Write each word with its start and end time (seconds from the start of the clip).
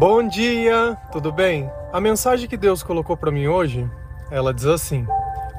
Bom 0.00 0.26
dia, 0.26 0.96
tudo 1.12 1.30
bem? 1.30 1.70
A 1.92 2.00
mensagem 2.00 2.48
que 2.48 2.56
Deus 2.56 2.82
colocou 2.82 3.18
para 3.18 3.30
mim 3.30 3.48
hoje, 3.48 3.86
ela 4.30 4.54
diz 4.54 4.64
assim: 4.64 5.06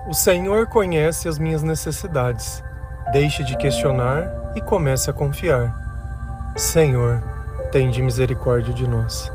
O 0.08 0.16
Senhor 0.16 0.66
conhece 0.66 1.28
as 1.28 1.38
minhas 1.38 1.62
necessidades. 1.62 2.64
Deixe 3.12 3.44
de 3.44 3.56
questionar 3.56 4.52
e 4.56 4.62
comece 4.62 5.12
a 5.12 5.14
confiar. 5.14 5.72
Senhor, 6.56 7.22
tende 7.72 8.02
misericórdia 8.02 8.74
de 8.74 8.88
nós. 8.88 9.32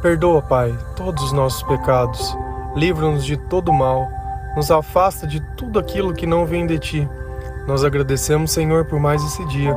Perdoa, 0.00 0.40
Pai, 0.40 0.72
todos 0.94 1.24
os 1.24 1.32
nossos 1.32 1.64
pecados. 1.64 2.38
Livra-nos 2.76 3.24
de 3.24 3.36
todo 3.36 3.72
mal. 3.72 4.08
Nos 4.54 4.70
afasta 4.70 5.26
de 5.26 5.40
tudo 5.56 5.80
aquilo 5.80 6.14
que 6.14 6.28
não 6.28 6.46
vem 6.46 6.64
de 6.64 6.78
ti. 6.78 7.08
Nós 7.66 7.82
agradecemos, 7.82 8.52
Senhor, 8.52 8.84
por 8.84 9.00
mais 9.00 9.20
esse 9.20 9.44
dia, 9.48 9.74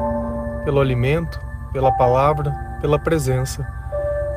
pelo 0.63 0.79
alimento, 0.79 1.41
pela 1.73 1.91
palavra, 1.93 2.51
pela 2.79 2.99
presença. 2.99 3.75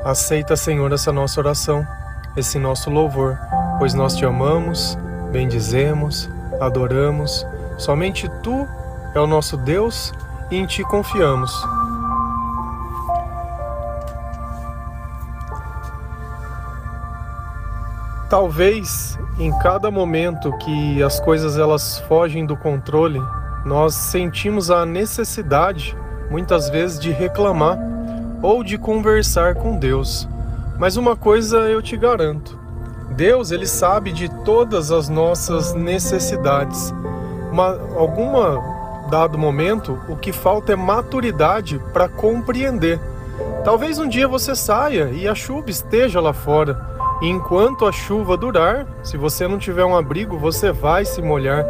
Aceita, 0.05 0.57
Senhor, 0.57 0.91
essa 0.93 1.13
nossa 1.13 1.39
oração, 1.41 1.87
esse 2.35 2.59
nosso 2.59 2.89
louvor, 2.89 3.39
pois 3.79 3.93
nós 3.93 4.17
te 4.17 4.25
amamos, 4.25 4.97
bendizemos, 5.31 6.29
adoramos. 6.59 7.47
Somente 7.77 8.27
tu 8.43 8.67
é 9.15 9.21
o 9.21 9.27
nosso 9.27 9.59
Deus 9.59 10.13
e 10.51 10.57
em 10.57 10.65
ti 10.65 10.83
confiamos. 10.85 11.53
Talvez 18.31 19.19
em 19.39 19.53
cada 19.59 19.91
momento 19.91 20.57
que 20.59 21.03
as 21.03 21.21
coisas 21.21 21.59
elas 21.59 21.99
fogem 22.09 22.47
do 22.47 22.57
controle, 22.57 23.21
nós 23.67 23.95
sentimos 23.95 24.71
a 24.71 24.87
necessidade, 24.87 25.95
muitas 26.31 26.71
vezes, 26.71 26.99
de 26.99 27.11
reclamar 27.11 27.90
ou 28.43 28.63
de 28.65 28.79
conversar 28.79 29.55
com 29.55 29.77
Deus. 29.77 30.29
Mas 30.79 30.97
uma 30.97 31.17
coisa 31.17 31.59
eu 31.69 31.83
te 31.83 31.97
garanto: 31.97 32.59
Deus 33.17 33.51
ele 33.51 33.67
sabe 33.67 34.13
de 34.13 34.29
todas 34.45 34.91
as 34.91 35.09
nossas 35.09 35.75
necessidades. 35.75 36.95
Uma, 37.53 37.79
alguma 37.97 38.81
dado 39.11 39.37
momento, 39.37 39.99
o 40.09 40.17
que 40.17 40.33
falta 40.33 40.73
é 40.73 40.77
maturidade 40.77 41.81
para 41.93 42.09
compreender. 42.09 43.01
Talvez 43.65 43.99
um 43.99 44.09
dia 44.09 44.29
você 44.29 44.55
saia 44.55 45.11
e 45.11 45.27
a 45.27 45.35
chuva 45.35 45.69
esteja 45.69 46.21
lá 46.21 46.33
fora. 46.33 46.89
E 47.21 47.29
enquanto 47.29 47.85
a 47.85 47.93
chuva 47.93 48.37
durar, 48.37 48.87
se 49.03 49.19
você 49.19 49.47
não 49.47 49.59
tiver 49.59 49.85
um 49.85 49.97
abrigo, 49.97 50.39
você 50.39 50.73
vai 50.73 51.05
se 51.05 51.21
molhar. 51.21 51.67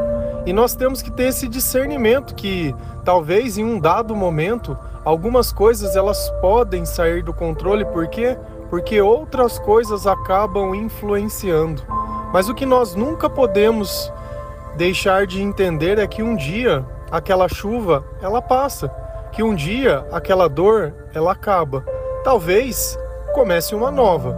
E 0.47 0.53
nós 0.53 0.75
temos 0.75 1.03
que 1.03 1.11
ter 1.11 1.29
esse 1.29 1.49
discernimento 1.49 2.35
que 2.35 2.75
talvez 3.05 3.59
em 3.59 3.65
um 3.65 3.79
dado 3.79 4.15
momento 4.15 4.79
algumas 5.05 5.53
coisas 5.53 5.97
elas 5.97 6.31
podem 6.41 6.85
sair 6.85 7.23
do 7.23 7.33
controle, 7.33 7.85
por 7.85 8.07
quê? 8.09 8.37
Porque 8.69 9.01
outras 9.01 9.59
coisas 9.59 10.07
acabam 10.07 10.75
influenciando. 10.75 11.83
Mas 12.33 12.49
o 12.49 12.55
que 12.55 12.65
nós 12.65 12.95
nunca 12.95 13.29
podemos 13.29 14.13
deixar 14.77 15.27
de 15.27 15.43
entender 15.43 15.99
é 15.99 16.07
que 16.07 16.23
um 16.23 16.37
dia 16.37 16.85
aquela 17.11 17.49
chuva 17.49 18.05
ela 18.23 18.41
passa, 18.41 18.89
que 19.33 19.43
um 19.43 19.55
dia 19.55 20.07
aquela 20.13 20.49
dor 20.49 20.95
ela 21.13 21.33
acaba. 21.33 21.85
Talvez 22.23 22.99
comece 23.33 23.75
uma 23.75 23.91
nova. 23.91 24.37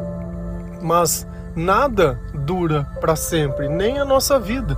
Mas 0.80 1.27
nada 1.55 2.18
dura 2.34 2.86
para 3.00 3.14
sempre, 3.14 3.68
nem 3.68 3.98
a 3.98 4.05
nossa 4.05 4.38
vida. 4.38 4.77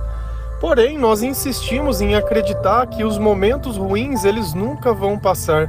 Porém, 0.59 0.97
nós 0.97 1.21
insistimos 1.21 1.99
em 1.99 2.15
acreditar 2.15 2.87
que 2.87 3.03
os 3.03 3.17
momentos 3.17 3.75
ruins 3.75 4.23
eles 4.23 4.53
nunca 4.53 4.93
vão 4.93 5.19
passar. 5.19 5.67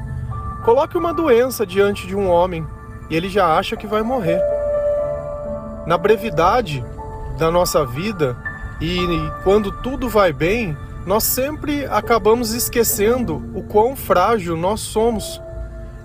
Coloque 0.64 0.96
uma 0.96 1.12
doença 1.12 1.66
diante 1.66 2.06
de 2.06 2.14
um 2.14 2.30
homem 2.30 2.66
e 3.10 3.16
ele 3.16 3.28
já 3.28 3.56
acha 3.56 3.76
que 3.76 3.86
vai 3.86 4.02
morrer. 4.02 4.40
Na 5.86 5.98
brevidade 5.98 6.84
da 7.36 7.50
nossa 7.50 7.84
vida 7.84 8.36
e 8.80 8.98
quando 9.42 9.72
tudo 9.82 10.08
vai 10.08 10.32
bem, 10.32 10.76
nós 11.04 11.24
sempre 11.24 11.84
acabamos 11.86 12.52
esquecendo 12.54 13.42
o 13.54 13.62
quão 13.62 13.96
frágil 13.96 14.56
nós 14.56 14.80
somos. 14.80 15.40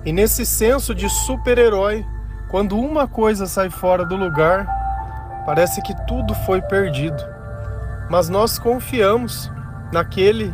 E 0.03 0.11
nesse 0.11 0.45
senso 0.45 0.94
de 0.95 1.07
super-herói, 1.07 2.03
quando 2.50 2.77
uma 2.77 3.07
coisa 3.07 3.45
sai 3.45 3.69
fora 3.69 4.06
do 4.06 4.16
lugar, 4.16 4.67
parece 5.45 5.81
que 5.81 5.94
tudo 6.07 6.33
foi 6.45 6.61
perdido 6.61 7.41
mas 8.11 8.27
nós 8.27 8.59
confiamos 8.59 9.49
naquele 9.89 10.53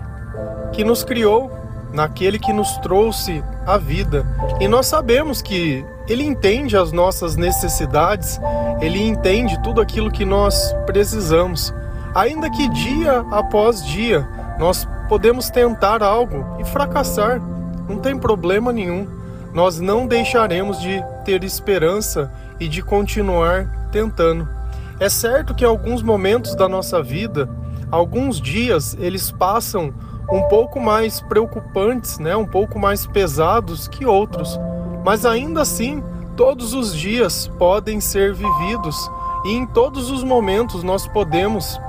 que 0.72 0.84
nos 0.84 1.04
criou, 1.04 1.52
naquele 1.92 2.38
que 2.38 2.54
nos 2.54 2.78
trouxe 2.78 3.44
a 3.66 3.80
vida. 3.80 4.24
E 4.60 4.68
nós 4.68 4.86
sabemos 4.86 5.42
que 5.42 5.84
ele 6.08 6.24
entende 6.24 6.78
as 6.78 6.92
nossas 6.92 7.36
necessidades, 7.36 8.40
ele 8.80 9.02
entende 9.02 9.60
tudo 9.64 9.82
aquilo 9.82 10.12
que 10.12 10.24
nós 10.24 10.72
precisamos. 10.86 11.74
Ainda 12.14 12.48
que 12.48 12.70
dia 12.70 13.26
após 13.32 13.84
dia 13.84 14.28
nós 14.60 14.88
podemos 15.10 15.50
tentar 15.50 16.04
algo 16.04 16.46
e 16.60 16.64
fracassar, 16.64 17.42
não 17.90 17.98
tem 17.98 18.20
problema 18.20 18.72
nenhum. 18.72 19.08
Nós 19.52 19.80
não 19.80 20.06
deixaremos 20.06 20.80
de 20.80 21.04
ter 21.26 21.44
esperança 21.44 22.32
e 22.60 22.68
de 22.68 22.84
continuar 22.84 23.90
tentando. 23.92 24.57
É 25.00 25.10
certo 25.10 25.54
que 25.54 25.64
alguns 25.64 26.02
momentos 26.02 26.56
da 26.56 26.68
nossa 26.68 27.04
vida, 27.04 27.48
alguns 27.92 28.42
dias 28.42 28.98
eles 29.00 29.30
passam 29.30 29.94
um 30.32 30.42
pouco 30.50 30.80
mais 30.80 31.22
preocupantes, 31.22 32.18
né, 32.18 32.36
um 32.36 32.48
pouco 32.48 32.80
mais 32.80 33.06
pesados 33.06 33.88
que 33.88 34.06
outros, 34.06 34.60
mas 35.06 35.24
ainda 35.24 35.62
assim, 35.62 36.04
todos 36.36 36.74
os 36.74 36.96
dias 36.96 37.48
podem 37.60 38.02
ser 38.02 38.34
vividos. 38.34 39.10
E 39.46 39.54
em 39.54 39.68
todos 39.68 40.10
os 40.10 40.24
momentos 40.24 40.84
nós 40.84 41.08
podemos 41.08 41.80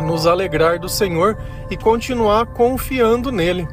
nos 0.00 0.26
alegrar 0.26 0.78
do 0.78 0.88
Senhor 0.88 1.36
e 1.70 1.76
continuar 1.76 2.46
confiando 2.46 3.30
nele. 3.30 3.68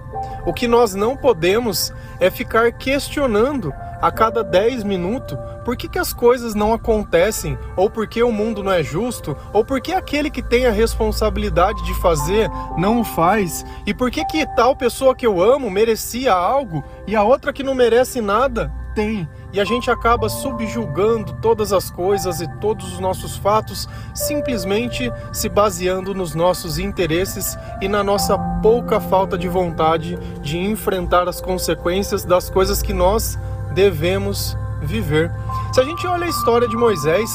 O 0.46 0.54
que 0.54 0.68
nós 0.68 0.94
não 0.94 1.16
podemos 1.16 1.94
é 2.20 2.30
ficar 2.30 2.74
questionando 2.74 3.74
a 4.02 4.12
cada 4.12 4.44
10 4.44 4.84
minutos 4.84 5.38
por 5.64 5.76
que, 5.76 5.90
que 5.90 6.00
as 6.00 6.14
coisas 6.14 6.54
não 6.54 6.74
acontecem, 6.74 7.58
ou 7.76 7.90
por 7.90 8.08
que 8.08 8.22
o 8.22 8.32
mundo 8.32 8.64
não 8.64 8.72
é 8.72 8.84
justo, 8.84 9.36
ou 9.52 9.66
por 9.66 9.82
que 9.82 9.94
aquele 9.94 10.30
que 10.30 10.44
tem 10.44 10.68
a 10.68 10.72
responsabilidade 10.72 11.84
de 11.84 11.94
fazer 12.02 12.50
não 12.78 13.02
o 13.02 13.04
faz, 13.04 13.66
e 13.86 13.94
por 13.94 14.12
que, 14.12 14.24
que 14.26 14.46
tal 14.56 14.76
pessoa 14.76 15.16
que 15.16 15.26
eu 15.26 15.42
amo 15.42 15.70
merecia 15.70 16.34
algo 16.34 16.84
e 17.08 17.16
a 17.16 17.24
outra 17.24 17.52
que 17.52 17.64
não 17.64 17.74
merece 17.74 18.22
nada 18.22 18.72
tem. 18.96 19.28
E 19.54 19.60
a 19.60 19.66
gente 19.66 19.92
acaba 19.92 20.30
subjugando 20.30 21.34
todas 21.42 21.72
as 21.72 21.92
coisas 21.92 22.42
e 22.42 22.48
todos 22.60 22.94
os 22.94 23.00
nossos 23.00 23.38
fatos 23.38 23.88
simplesmente 24.14 25.12
se 25.32 25.50
baseando 25.50 26.16
nos 26.16 26.34
nossos 26.34 26.80
interesses 26.80 27.58
e 27.82 27.88
na 27.88 28.04
nossa 28.04 28.38
pouca 28.62 29.00
falta 29.00 29.38
de 29.38 29.48
vontade 29.48 30.18
de 30.42 30.58
enfrentar 30.58 31.28
as 31.28 31.40
consequências 31.40 32.24
das 32.26 32.50
coisas 32.50 32.82
que 32.82 32.94
nós 32.94 33.38
devemos 33.76 34.58
viver. 34.82 35.32
Se 35.72 35.82
a 35.82 35.84
gente 35.84 36.08
olha 36.08 36.26
a 36.26 36.30
história 36.30 36.68
de 36.68 36.76
Moisés, 36.76 37.30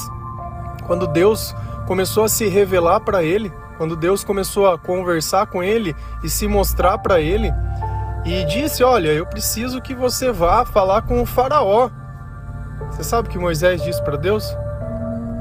quando 0.86 1.06
Deus 1.06 1.54
começou 1.86 2.24
a 2.24 2.28
se 2.28 2.48
revelar 2.48 3.00
para 3.00 3.22
ele, 3.22 3.52
quando 3.76 3.94
Deus 3.94 4.24
começou 4.24 4.68
a 4.68 4.78
conversar 4.78 5.46
com 5.46 5.62
ele 5.62 5.94
e 6.24 6.28
se 6.28 6.48
mostrar 6.48 6.98
para 6.98 7.20
ele, 7.20 7.52
e 8.24 8.44
disse: 8.44 8.82
Olha, 8.82 9.08
eu 9.08 9.26
preciso 9.26 9.80
que 9.80 9.94
você 9.94 10.32
vá 10.32 10.64
falar 10.64 11.02
com 11.02 11.22
o 11.22 11.26
Faraó. 11.26 11.90
Você 12.90 13.04
sabe 13.04 13.28
o 13.28 13.30
que 13.30 13.38
Moisés 13.38 13.82
disse 13.82 14.02
para 14.02 14.16
Deus? 14.16 14.44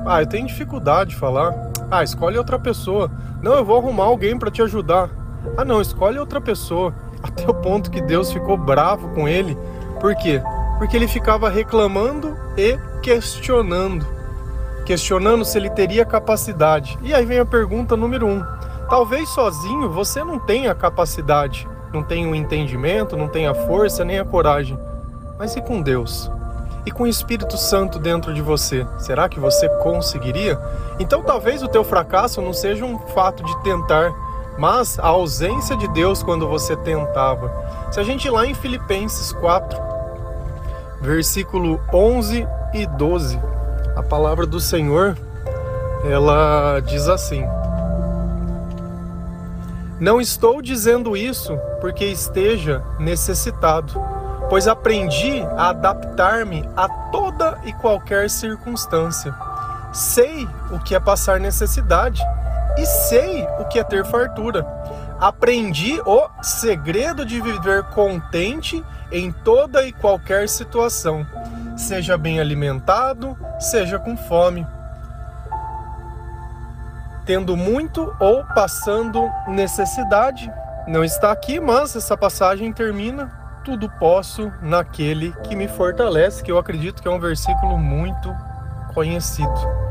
Ah, 0.06 0.22
eu 0.22 0.28
tenho 0.28 0.48
dificuldade 0.48 1.12
de 1.12 1.16
falar. 1.16 1.54
Ah, 1.90 2.04
escolhe 2.04 2.38
outra 2.38 2.60
pessoa. 2.60 3.12
Não, 3.42 3.54
eu 3.54 3.66
vou 3.66 3.78
arrumar 3.78 4.06
alguém 4.06 4.38
para 4.38 4.52
te 4.52 4.62
ajudar. 4.62 5.10
Ah, 5.58 5.66
não, 5.66 5.82
escolhe 5.82 6.20
outra 6.20 6.40
pessoa. 6.40 6.94
Até 7.24 7.50
o 7.50 7.54
ponto 7.54 7.92
que 7.92 8.02
Deus 8.02 8.32
ficou 8.32 8.58
bravo 8.58 9.10
com 9.10 9.28
ele. 9.28 9.58
Por 10.00 10.16
quê? 10.16 10.42
Porque 10.80 10.96
ele 10.96 11.10
ficava 11.10 11.50
reclamando 11.50 12.36
e 12.58 12.80
questionando. 13.04 14.08
Questionando 14.86 15.44
se 15.44 15.58
ele 15.58 15.70
teria 15.70 16.06
capacidade. 16.06 16.98
E 17.04 17.14
aí 17.14 17.26
vem 17.26 17.38
a 17.38 17.46
pergunta 17.46 17.98
número 17.98 18.26
um: 18.26 18.44
talvez 18.90 19.30
sozinho 19.30 19.90
você 19.90 20.24
não 20.24 20.40
tenha 20.40 20.74
capacidade, 20.74 21.68
não 21.94 22.02
tenha 22.02 22.28
o 22.28 22.34
entendimento, 22.34 23.18
não 23.18 23.28
tenha 23.28 23.52
a 23.52 23.56
força 23.56 24.06
nem 24.06 24.18
a 24.18 24.26
coragem. 24.26 24.80
Mas 25.38 25.56
e 25.56 25.62
com 25.62 25.82
Deus? 25.82 26.32
E 26.86 26.92
com 26.92 27.04
o 27.04 27.08
Espírito 27.08 27.58
Santo 27.58 28.00
dentro 28.00 28.34
de 28.34 28.42
você, 28.42 28.88
será 28.98 29.28
que 29.28 29.40
você 29.40 29.68
conseguiria? 29.84 30.58
Então 30.98 31.22
talvez 31.22 31.62
o 31.62 31.68
teu 31.68 31.84
fracasso 31.84 32.42
não 32.42 32.54
seja 32.54 32.86
um 32.86 32.98
fato 32.98 33.44
de 33.44 33.64
tentar, 33.64 34.12
mas 34.58 34.98
a 34.98 35.08
ausência 35.08 35.76
de 35.76 35.90
Deus 35.90 36.24
quando 36.24 36.48
você 36.48 36.76
tentava. 36.78 37.52
Se 37.92 38.00
a 38.00 38.04
gente 38.04 38.30
lá 38.30 38.46
em 38.46 38.54
Filipenses 38.54 39.34
4, 39.34 39.89
versículo 41.02 41.82
11 41.94 42.48
e 42.74 42.86
12. 42.86 43.40
A 43.96 44.04
palavra 44.04 44.46
do 44.46 44.60
Senhor, 44.60 45.18
ela 46.04 46.80
diz 46.82 47.08
assim: 47.08 47.44
Não 50.00 50.22
estou 50.22 50.62
dizendo 50.62 51.16
isso 51.16 51.58
porque 51.82 52.06
esteja 52.06 52.84
necessitado, 53.00 53.94
pois 54.50 54.68
aprendi 54.68 55.42
a 55.58 55.70
adaptar-me 55.70 56.68
a 56.76 56.88
toda 57.12 57.60
e 57.66 57.74
qualquer 57.74 58.30
circunstância. 58.30 59.34
Sei 59.92 60.48
o 60.72 60.80
que 60.80 60.94
é 60.94 61.00
passar 61.00 61.40
necessidade 61.40 62.22
e 62.78 62.86
sei 62.86 63.48
o 63.60 63.66
que 63.66 63.80
é 63.80 63.84
ter 63.84 64.06
fartura. 64.06 64.66
Aprendi 65.20 66.00
o 66.06 66.30
segredo 66.42 67.26
de 67.26 67.42
viver 67.42 67.84
contente 67.86 68.84
em 69.12 69.32
toda 69.32 69.86
e 69.86 69.92
qualquer 69.92 70.48
situação, 70.48 71.26
seja 71.78 72.18
bem 72.18 72.40
alimentado, 72.40 73.38
seja 73.60 73.98
com 73.98 74.16
fome, 74.16 74.66
tendo 77.26 77.56
muito 77.56 78.14
ou 78.20 78.44
passando 78.56 79.30
necessidade. 79.48 80.52
Não 80.88 81.04
está 81.04 81.32
aqui, 81.32 81.60
mas 81.60 81.96
essa 81.96 82.18
passagem 82.18 82.72
termina 82.74 83.32
tudo 83.64 83.90
posso 84.00 84.52
naquele 84.62 85.32
que 85.44 85.56
me 85.56 85.68
fortalece, 85.68 86.44
que 86.44 86.52
eu 86.52 86.58
acredito 86.58 87.02
que 87.02 87.08
é 87.08 87.12
um 87.12 87.20
versículo 87.20 87.78
muito 87.78 88.36
conhecido. 88.94 89.89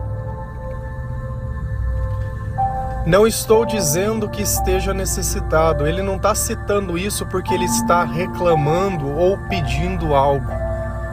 Não 3.08 3.26
estou 3.26 3.64
dizendo 3.64 4.28
que 4.28 4.42
esteja 4.42 4.92
necessitado, 4.92 5.86
ele 5.86 6.02
não 6.02 6.16
está 6.16 6.34
citando 6.34 6.98
isso 6.98 7.24
porque 7.24 7.54
ele 7.54 7.64
está 7.64 8.04
reclamando 8.04 9.08
ou 9.08 9.38
pedindo 9.48 10.14
algo. 10.14 10.52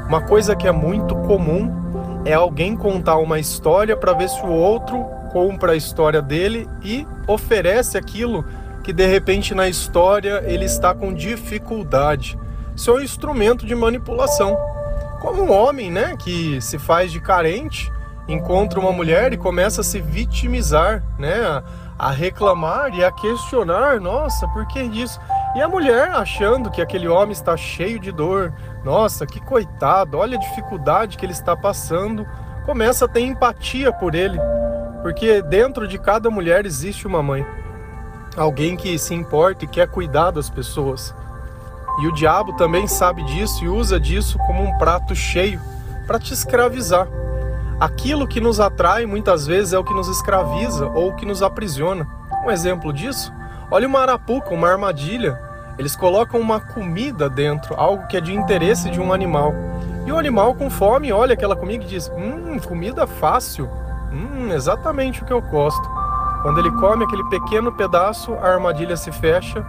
Uma 0.06 0.20
coisa 0.20 0.58
que 0.58 0.68
é 0.68 0.74
muito 0.74 1.16
comum 1.16 1.72
é 2.26 2.34
alguém 2.34 2.76
contar 2.76 3.16
uma 3.16 3.40
história 3.40 3.96
para 3.96 4.12
ver 4.12 4.28
se 4.28 4.42
o 4.42 4.50
outro 4.50 5.06
compra 5.32 5.72
a 5.72 5.76
história 5.78 6.22
dele 6.22 6.68
e 6.84 7.08
oferece 7.30 7.98
aquilo 7.98 8.44
que 8.84 8.92
de 8.92 9.08
repente 9.08 9.56
na 9.56 9.70
história 9.70 10.44
ele 10.46 10.66
está 10.66 10.94
com 10.94 11.14
dificuldade. 11.14 12.38
Isso 12.76 12.92
é 12.92 12.96
um 12.96 13.00
instrumento 13.00 13.66
de 13.66 13.74
manipulação. 13.74 14.58
Como 15.22 15.44
um 15.44 15.52
homem, 15.54 15.90
né, 15.90 16.18
que 16.20 16.60
se 16.60 16.78
faz 16.78 17.10
de 17.10 17.22
carente, 17.22 17.90
encontra 18.28 18.80
uma 18.80 18.92
mulher 18.92 19.34
e 19.34 19.38
começa 19.38 19.82
a 19.82 19.84
se 19.84 20.02
vitimizar, 20.02 21.04
né? 21.18 21.64
A 21.98 22.12
reclamar 22.12 22.94
e 22.94 23.04
a 23.04 23.12
questionar, 23.12 24.02
nossa, 24.02 24.48
por 24.50 24.66
que 24.68 24.82
isso? 24.82 25.20
E 25.56 25.62
a 25.62 25.68
mulher 25.68 26.10
achando 26.10 26.70
que 26.70 26.82
aquele 26.82 27.08
homem 27.08 27.32
está 27.32 27.56
cheio 27.56 28.00
de 28.00 28.12
dor, 28.12 28.54
nossa, 28.84 29.26
que 29.26 29.40
coitado, 29.40 30.18
olha 30.18 30.38
a 30.38 30.40
dificuldade 30.40 31.18
que 31.18 31.26
ele 31.26 31.32
está 31.32 31.56
passando, 31.56 32.28
começa 32.66 33.06
a 33.06 33.08
ter 33.08 33.22
empatia 33.22 33.94
por 33.94 34.14
ele, 34.14 34.38
porque 35.02 35.42
dentro 35.42 35.88
de 35.88 35.98
cada 35.98 36.30
mulher 36.30 36.66
existe 36.66 37.08
uma 37.08 37.24
mãe, 37.24 37.46
alguém 38.36 38.76
que 38.76 38.98
se 39.00 39.14
importa 39.14 39.64
e 39.64 39.68
quer 39.68 39.88
cuidar 39.88 40.32
das 40.32 40.50
pessoas. 40.50 41.16
E 42.02 42.08
o 42.08 42.12
diabo 42.12 42.54
também 42.58 42.88
sabe 42.88 43.24
disso 43.24 43.64
e 43.64 43.70
usa 43.70 43.98
disso 43.98 44.38
como 44.40 44.62
um 44.62 44.78
prato 44.78 45.16
cheio 45.16 45.62
para 46.06 46.20
te 46.20 46.34
escravizar. 46.34 47.08
Aquilo 47.80 48.26
que 48.26 48.40
nos 48.40 48.62
atrai 48.62 49.06
muitas 49.06 49.46
vezes 49.46 49.74
é 49.74 49.78
o 49.78 49.84
que 49.84 49.94
nos 49.94 50.08
escraviza 50.08 50.88
ou 50.88 51.10
o 51.10 51.16
que 51.16 51.26
nos 51.26 51.44
aprisiona. 51.44 52.08
Um 52.46 52.50
exemplo 52.50 52.94
disso, 52.94 53.34
olha 53.70 53.86
uma 53.86 54.00
arapuca, 54.00 54.54
uma 54.54 54.70
armadilha. 54.70 55.38
Eles 55.78 55.94
colocam 55.94 56.40
uma 56.40 56.62
comida 56.62 57.30
dentro, 57.30 57.76
algo 57.76 58.08
que 58.08 58.16
é 58.16 58.22
de 58.22 58.34
interesse 58.34 58.90
de 58.90 59.02
um 59.02 59.12
animal. 59.12 59.54
E 60.06 60.12
o 60.12 60.18
animal 60.18 60.56
com 60.56 60.70
fome 60.70 61.12
olha 61.12 61.34
aquela 61.34 61.56
comida 61.56 61.84
e 61.84 61.88
diz: 61.88 62.10
Hum, 62.16 62.58
comida 62.60 63.06
fácil. 63.06 63.70
Hum, 64.10 64.54
exatamente 64.54 65.22
o 65.22 65.26
que 65.26 65.34
eu 65.34 65.42
gosto. 65.42 65.90
Quando 66.44 66.60
ele 66.60 66.72
come 66.72 67.04
aquele 67.04 67.24
pequeno 67.26 67.74
pedaço, 67.74 68.36
a 68.36 68.54
armadilha 68.54 68.96
se 68.96 69.12
fecha 69.12 69.66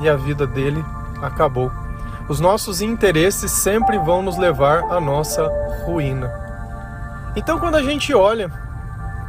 e 0.00 0.08
a 0.08 0.16
vida 0.16 0.46
dele 0.46 0.82
acabou. 1.20 1.70
Os 2.28 2.40
nossos 2.40 2.80
interesses 2.80 3.50
sempre 3.50 3.98
vão 3.98 4.22
nos 4.22 4.38
levar 4.38 4.84
à 4.84 5.00
nossa 5.00 5.50
ruína. 5.84 6.49
Então, 7.36 7.58
quando 7.58 7.76
a 7.76 7.82
gente 7.82 8.12
olha 8.12 8.50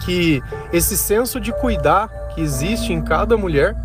que 0.03 0.41
esse 0.73 0.97
senso 0.97 1.39
de 1.39 1.51
cuidar 1.51 2.09
que 2.33 2.41
existe 2.41 2.91
em 2.91 3.01
cada 3.01 3.37
mulher, 3.37 3.75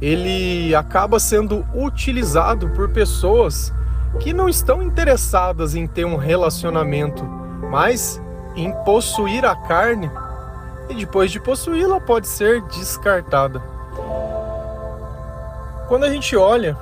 ele 0.00 0.74
acaba 0.74 1.18
sendo 1.18 1.66
utilizado 1.74 2.68
por 2.70 2.90
pessoas 2.90 3.72
que 4.20 4.32
não 4.32 4.48
estão 4.48 4.82
interessadas 4.82 5.74
em 5.74 5.86
ter 5.86 6.04
um 6.04 6.16
relacionamento, 6.16 7.24
mas 7.70 8.20
em 8.54 8.72
possuir 8.84 9.44
a 9.44 9.54
carne 9.54 10.10
e 10.88 10.94
depois 10.94 11.30
de 11.30 11.40
possuí-la 11.40 12.00
pode 12.00 12.28
ser 12.28 12.62
descartada. 12.62 13.60
Quando 15.88 16.04
a 16.04 16.10
gente 16.10 16.36
olha 16.36 16.76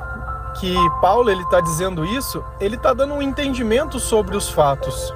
que 0.61 0.75
Paulo 1.00 1.31
ele 1.31 1.43
está 1.43 1.61
dizendo 1.61 2.05
isso, 2.05 2.44
ele 2.61 2.76
está 2.76 2.93
dando 2.93 3.14
um 3.14 3.23
entendimento 3.23 3.99
sobre 3.99 4.37
os 4.37 4.49
fatos 4.49 5.12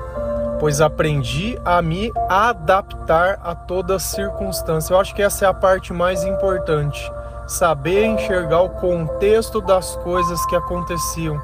pois 0.61 0.83
aprendi 0.83 1.59
a 1.65 1.81
me 1.81 2.13
adaptar 2.29 3.41
a 3.43 3.55
toda 3.55 3.99
circunstância. 3.99 4.93
Eu 4.93 5.01
acho 5.01 5.15
que 5.15 5.23
essa 5.23 5.47
é 5.47 5.49
a 5.49 5.55
parte 5.55 5.91
mais 5.91 6.23
importante, 6.23 7.11
saber 7.49 8.05
enxergar 8.05 8.61
o 8.61 8.69
contexto 8.69 9.63
das 9.63 9.97
coisas 9.97 10.45
que 10.47 10.55
aconteciam. 10.55 11.41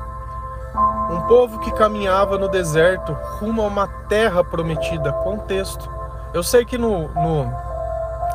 Um 1.11 1.23
povo 1.23 1.59
que 1.61 1.73
caminhava 1.73 2.37
no 2.37 2.47
deserto 2.47 3.13
rumo 3.39 3.63
a 3.63 3.67
uma 3.67 3.89
terra 4.07 4.45
prometida, 4.45 5.11
contexto. 5.11 5.91
Eu 6.35 6.43
sei 6.43 6.67
que 6.67 6.77
no, 6.77 7.09
no, 7.09 7.53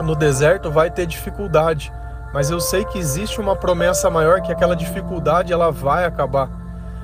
no 0.03 0.15
deserto 0.15 0.71
vai 0.71 0.89
ter 0.89 1.05
dificuldade, 1.05 1.93
mas 2.33 2.49
eu 2.49 2.59
sei 2.59 2.83
que 2.85 2.97
existe 2.97 3.39
uma 3.39 3.55
promessa 3.55 4.09
maior 4.09 4.41
que 4.41 4.51
aquela 4.51 4.75
dificuldade 4.75 5.53
ela 5.53 5.71
vai 5.71 6.05
acabar. 6.05 6.60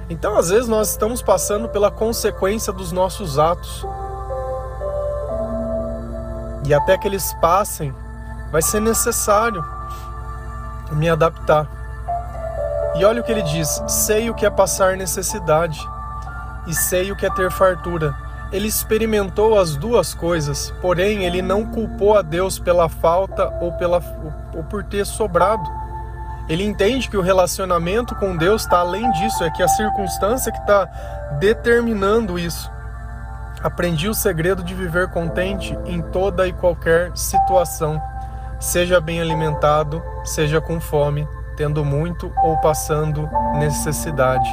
Então, 0.09 0.37
às 0.37 0.49
vezes, 0.49 0.69
nós 0.69 0.91
estamos 0.91 1.21
passando 1.21 1.67
pela 1.67 1.91
consequência 1.91 2.71
dos 2.71 2.91
nossos 2.91 3.37
atos. 3.37 3.85
E 6.65 6.73
até 6.73 6.97
que 6.97 7.07
eles 7.07 7.33
passem, 7.41 7.93
vai 8.51 8.61
ser 8.61 8.79
necessário 8.79 9.63
me 10.91 11.09
adaptar. 11.09 11.67
E 12.95 13.05
olha 13.05 13.21
o 13.21 13.23
que 13.23 13.31
ele 13.31 13.41
diz: 13.41 13.81
sei 13.87 14.29
o 14.29 14.33
que 14.33 14.45
é 14.45 14.49
passar 14.49 14.95
necessidade 14.95 15.79
e 16.65 16.73
sei 16.73 17.11
o 17.11 17.15
que 17.15 17.25
é 17.25 17.29
ter 17.29 17.51
fartura. 17.51 18.15
Ele 18.51 18.67
experimentou 18.67 19.59
as 19.59 19.75
duas 19.75 20.13
coisas, 20.13 20.73
porém 20.81 21.25
ele 21.25 21.41
não 21.41 21.65
culpou 21.65 22.17
a 22.17 22.21
Deus 22.21 22.57
pela 22.57 22.87
falta 22.87 23.49
ou, 23.61 23.73
pela, 23.73 24.01
ou 24.55 24.63
por 24.63 24.83
ter 24.85 25.05
sobrado. 25.05 25.76
Ele 26.49 26.63
entende 26.63 27.09
que 27.09 27.17
o 27.17 27.21
relacionamento 27.21 28.15
com 28.15 28.35
Deus 28.35 28.63
está 28.63 28.79
além 28.79 29.11
disso, 29.11 29.43
é 29.43 29.49
que 29.49 29.61
a 29.61 29.67
circunstância 29.67 30.51
que 30.51 30.59
está 30.59 30.85
determinando 31.39 32.39
isso. 32.39 32.71
Aprendi 33.61 34.07
o 34.07 34.13
segredo 34.13 34.63
de 34.63 34.73
viver 34.73 35.09
contente 35.09 35.77
em 35.85 36.01
toda 36.01 36.47
e 36.47 36.53
qualquer 36.53 37.11
situação, 37.15 38.01
seja 38.59 39.01
bem 39.01 39.19
alimentado, 39.19 40.01
seja 40.23 40.61
com 40.61 40.79
fome, 40.79 41.27
tendo 41.57 41.83
muito 41.83 42.31
ou 42.43 42.55
passando 42.57 43.27
necessidade. 43.57 44.49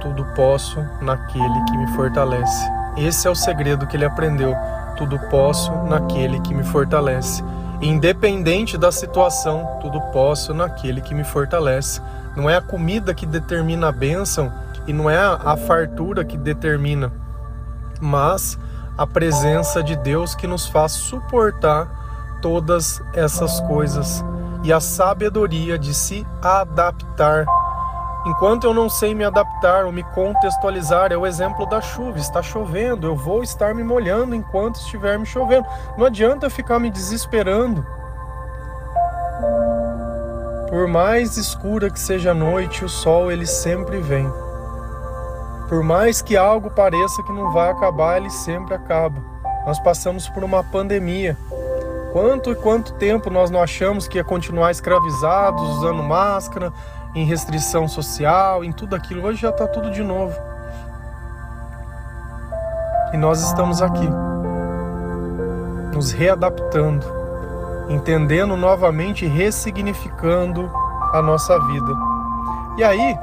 Tudo 0.00 0.24
posso 0.34 0.84
naquele 1.00 1.64
que 1.66 1.76
me 1.76 1.86
fortalece. 1.94 2.70
Esse 2.96 3.28
é 3.28 3.30
o 3.30 3.34
segredo 3.34 3.86
que 3.86 3.96
ele 3.96 4.04
aprendeu. 4.04 4.54
Tudo 4.96 5.18
posso 5.30 5.72
naquele 5.84 6.40
que 6.40 6.52
me 6.52 6.64
fortalece. 6.64 7.42
Independente 7.80 8.76
da 8.76 8.92
situação, 8.92 9.78
tudo 9.80 10.00
posso 10.12 10.52
naquele 10.52 11.00
que 11.00 11.14
me 11.14 11.24
fortalece. 11.24 12.00
Não 12.36 12.48
é 12.48 12.56
a 12.56 12.60
comida 12.60 13.14
que 13.14 13.24
determina 13.24 13.88
a 13.88 13.92
bênção 13.92 14.52
e 14.86 14.92
não 14.92 15.08
é 15.08 15.18
a 15.18 15.56
fartura 15.56 16.24
que 16.24 16.36
determina, 16.36 17.12
mas 18.00 18.58
a 18.96 19.06
presença 19.06 19.82
de 19.82 19.96
Deus 19.96 20.34
que 20.34 20.46
nos 20.46 20.66
faz 20.66 20.92
suportar 20.92 22.38
todas 22.42 23.02
essas 23.14 23.60
coisas 23.60 24.24
e 24.62 24.72
a 24.72 24.80
sabedoria 24.80 25.78
de 25.78 25.94
se 25.94 26.26
adaptar 26.42 27.46
Enquanto 28.26 28.64
eu 28.64 28.74
não 28.74 28.90
sei 28.90 29.14
me 29.14 29.24
adaptar 29.24 29.86
ou 29.86 29.92
me 29.92 30.02
contextualizar, 30.02 31.10
é 31.10 31.16
o 31.16 31.26
exemplo 31.26 31.64
da 31.64 31.80
chuva. 31.80 32.18
Está 32.18 32.42
chovendo, 32.42 33.06
eu 33.06 33.16
vou 33.16 33.42
estar 33.42 33.74
me 33.74 33.82
molhando 33.82 34.34
enquanto 34.34 34.76
estiver 34.76 35.18
me 35.18 35.24
chovendo. 35.24 35.66
Não 35.96 36.04
adianta 36.04 36.50
ficar 36.50 36.78
me 36.78 36.90
desesperando. 36.90 37.86
Por 40.68 40.86
mais 40.86 41.36
escura 41.36 41.90
que 41.90 41.98
seja 41.98 42.32
a 42.32 42.34
noite, 42.34 42.84
o 42.84 42.88
sol 42.88 43.32
ele 43.32 43.46
sempre 43.46 43.98
vem. 43.98 44.30
Por 45.68 45.82
mais 45.82 46.20
que 46.20 46.36
algo 46.36 46.70
pareça 46.70 47.22
que 47.22 47.32
não 47.32 47.52
vai 47.52 47.70
acabar, 47.70 48.18
ele 48.18 48.30
sempre 48.30 48.74
acaba. 48.74 49.20
Nós 49.66 49.78
passamos 49.80 50.28
por 50.28 50.44
uma 50.44 50.62
pandemia. 50.62 51.36
Quanto 52.12 52.50
e 52.50 52.56
quanto 52.56 52.92
tempo 52.94 53.30
nós 53.30 53.50
não 53.50 53.62
achamos 53.62 54.08
que 54.08 54.18
ia 54.18 54.24
continuar 54.24 54.72
escravizados, 54.72 55.62
usando 55.76 56.02
máscara, 56.02 56.72
em 57.14 57.24
restrição 57.24 57.88
social, 57.88 58.62
em 58.64 58.72
tudo 58.72 58.94
aquilo. 58.94 59.24
Hoje 59.26 59.40
já 59.40 59.50
está 59.50 59.66
tudo 59.66 59.90
de 59.90 60.02
novo. 60.02 60.34
E 63.12 63.16
nós 63.16 63.42
estamos 63.42 63.82
aqui, 63.82 64.08
nos 65.92 66.12
readaptando, 66.12 67.04
entendendo 67.88 68.56
novamente 68.56 69.26
ressignificando 69.26 70.70
a 71.12 71.20
nossa 71.20 71.58
vida. 71.66 71.92
E 72.78 72.84
aí, 72.84 73.18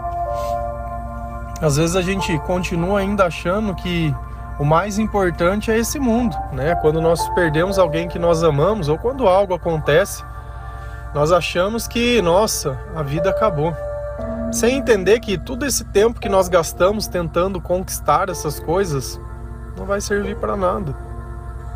Às 1.62 1.77
vezes 1.77 1.96
a 1.96 2.01
gente 2.01 2.38
continua 2.39 3.00
ainda 3.00 3.25
achando 3.25 3.74
que 3.74 4.15
o 4.60 4.65
mais 4.65 5.00
importante 5.00 5.72
é 5.72 5.77
esse 5.77 6.00
mundo, 6.00 6.36
né? 6.51 6.75
Quando 6.75 7.01
nós 7.01 7.27
perdemos 7.29 7.79
alguém 7.79 8.08
que 8.08 8.20
nós 8.20 8.44
amamos 8.44 8.89
ou 8.89 8.98
quando 8.98 9.27
algo 9.27 9.56
acontece, 9.56 10.24
nós 11.17 11.31
achamos 11.31 11.88
que, 11.88 12.21
nossa, 12.21 12.79
a 12.95 13.01
vida 13.01 13.31
acabou. 13.31 13.75
Sem 14.51 14.77
entender 14.77 15.19
que 15.19 15.36
todo 15.36 15.65
esse 15.65 15.83
tempo 15.83 16.19
que 16.19 16.29
nós 16.29 16.47
gastamos 16.47 17.07
tentando 17.07 17.59
conquistar 17.59 18.29
essas 18.29 18.59
coisas 18.59 19.19
não 19.75 19.88
vai 19.88 20.00
servir 20.00 20.36
para 20.36 20.55
nada. 20.55 20.95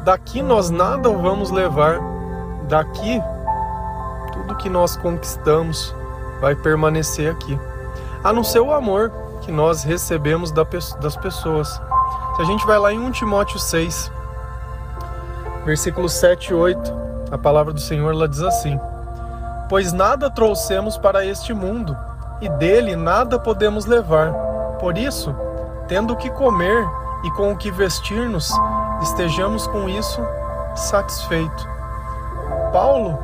Daqui 0.04 0.44
nós 0.44 0.70
nada 0.70 1.10
vamos 1.10 1.50
levar. 1.50 2.00
Daqui 2.70 3.20
tudo 4.32 4.58
que 4.58 4.70
nós 4.70 4.96
conquistamos 4.96 5.92
vai 6.40 6.56
permanecer 6.56 7.32
aqui. 7.32 7.60
A 8.24 8.32
não 8.32 8.44
ser 8.44 8.60
o 8.60 8.72
amor 8.72 9.12
que 9.42 9.52
nós 9.52 9.84
recebemos 9.84 10.52
das 10.52 11.16
pessoas. 11.16 11.68
Se 12.36 12.44
a 12.44 12.46
gente 12.46 12.64
vai 12.68 12.78
lá 12.78 12.94
em 12.94 13.00
1 13.00 13.10
Timóteo 13.14 13.58
6, 13.58 14.12
versículos 15.66 16.14
7 16.14 16.52
e 16.52 16.54
8, 16.54 16.94
a 17.32 17.40
palavra 17.40 17.74
do 17.74 17.82
Senhor 17.82 18.14
ela 18.14 18.30
diz 18.30 18.44
assim: 18.44 18.80
Pois 19.72 19.94
nada 19.94 20.30
trouxemos 20.30 20.98
para 20.98 21.26
este 21.26 21.54
mundo, 21.54 21.98
e 22.42 22.50
dele 22.50 22.94
nada 22.94 23.40
podemos 23.40 23.86
levar. 23.86 24.34
Por 24.82 24.98
isso, 24.98 25.34
tendo 25.88 26.12
o 26.12 26.18
que 26.18 26.30
comer 26.30 26.86
e 27.24 27.32
com 27.32 27.54
o 27.54 27.56
que 27.56 27.72
vestir-nos, 27.72 28.52
estejamos 29.02 29.66
com 29.68 29.88
isso 29.88 30.20
satisfeito. 30.76 31.70
Paulo 32.74 33.18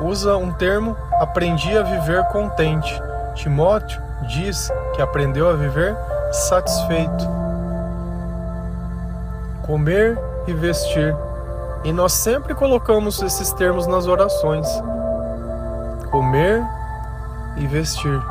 usa 0.00 0.34
um 0.34 0.50
termo 0.50 0.96
aprendi 1.20 1.76
a 1.76 1.82
viver 1.82 2.24
contente. 2.28 2.98
Timóteo 3.34 4.00
diz 4.28 4.72
que 4.94 5.02
aprendeu 5.02 5.50
a 5.50 5.52
viver 5.52 5.94
satisfeito. 6.32 7.28
Comer 9.66 10.18
e 10.46 10.54
vestir. 10.54 11.14
E 11.84 11.92
nós 11.92 12.14
sempre 12.14 12.54
colocamos 12.54 13.20
esses 13.20 13.52
termos 13.52 13.86
nas 13.86 14.06
orações. 14.06 14.66
Comer 16.32 16.64
e 17.58 17.66
vestir. 17.66 18.22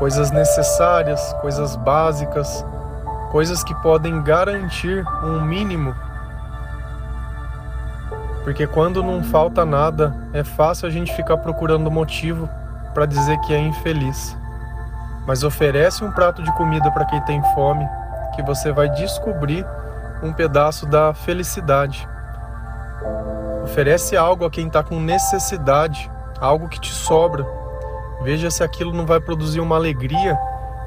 Coisas 0.00 0.32
necessárias, 0.32 1.32
coisas 1.34 1.76
básicas, 1.76 2.66
coisas 3.30 3.62
que 3.62 3.72
podem 3.76 4.20
garantir 4.20 5.06
um 5.22 5.40
mínimo 5.42 5.94
porque 8.42 8.66
quando 8.66 9.00
não 9.00 9.22
falta 9.22 9.64
nada, 9.64 10.12
é 10.32 10.42
fácil 10.42 10.88
a 10.88 10.90
gente 10.90 11.14
ficar 11.14 11.36
procurando 11.36 11.88
motivo 11.88 12.48
para 12.92 13.06
dizer 13.06 13.38
que 13.42 13.54
é 13.54 13.58
infeliz. 13.58 14.36
Mas 15.24 15.44
oferece 15.44 16.04
um 16.04 16.10
prato 16.10 16.42
de 16.42 16.52
comida 16.56 16.90
para 16.90 17.06
quem 17.06 17.20
tem 17.22 17.40
fome, 17.54 17.88
que 18.34 18.42
você 18.42 18.72
vai 18.72 18.88
descobrir 18.90 19.64
um 20.20 20.32
pedaço 20.32 20.84
da 20.84 21.14
felicidade. 21.14 22.06
Oferece 23.64 24.14
algo 24.16 24.44
a 24.44 24.50
quem 24.50 24.66
está 24.66 24.82
com 24.82 25.00
necessidade, 25.00 26.10
algo 26.38 26.68
que 26.68 26.78
te 26.78 26.92
sobra. 26.92 27.46
Veja 28.22 28.50
se 28.50 28.62
aquilo 28.62 28.92
não 28.92 29.06
vai 29.06 29.18
produzir 29.18 29.60
uma 29.60 29.76
alegria 29.76 30.38